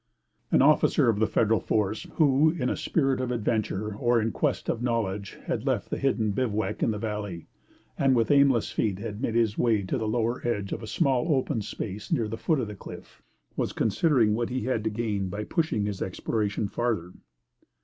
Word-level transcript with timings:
An 0.49 0.63
officer 0.63 1.09
of 1.09 1.19
the 1.19 1.27
Federal 1.27 1.59
force, 1.59 2.07
who, 2.15 2.49
in 2.49 2.71
a 2.71 2.75
spirit 2.75 3.21
of 3.21 3.29
adventure 3.29 3.95
or 3.95 4.19
in 4.19 4.31
quest 4.31 4.67
of 4.67 4.81
knowledge, 4.81 5.37
had 5.45 5.67
left 5.67 5.91
the 5.91 5.99
hidden 5.99 6.31
bivouac 6.31 6.81
in 6.81 6.89
the 6.89 6.97
valley, 6.97 7.45
and, 7.99 8.15
with 8.15 8.31
aimless 8.31 8.71
feet, 8.71 8.97
had 8.97 9.21
made 9.21 9.35
his 9.35 9.59
way 9.59 9.83
to 9.83 9.99
the 9.99 10.07
lower 10.07 10.41
edge 10.43 10.71
of 10.73 10.81
a 10.81 10.87
small 10.87 11.31
open 11.35 11.61
space 11.61 12.11
near 12.11 12.27
the 12.27 12.35
foot 12.35 12.59
of 12.59 12.67
the 12.67 12.73
cliff, 12.75 13.21
was 13.55 13.73
considering 13.73 14.33
what 14.33 14.49
he 14.49 14.61
had 14.63 14.83
to 14.83 14.89
gain 14.89 15.29
by 15.29 15.43
pushing 15.43 15.85
his 15.85 16.01
exploration 16.01 16.67
further. 16.67 17.13